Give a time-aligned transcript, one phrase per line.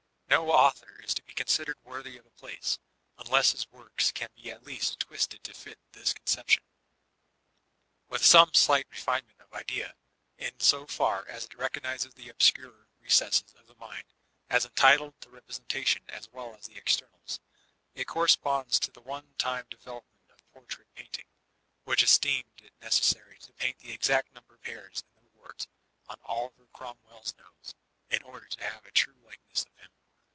[0.31, 2.79] No author is to be considered worthy of a place,
[3.17, 6.63] unless hb works can be at least twisted to fit this conception.
[8.07, 9.93] With some slight refinement of idea,
[10.37, 14.05] in so far as it recognizes the obscurer recesses of the mind
[14.49, 17.41] as entitled to represen tation as well as the externals,
[17.93, 21.27] it corresponds to the one time development of portrait painting,
[21.83, 25.67] which esteemed it necessary to paint the exact number of hairs in the wart
[26.07, 27.75] on Oliver Cromwell's nose,
[28.09, 29.89] in order to have a true like ness of him.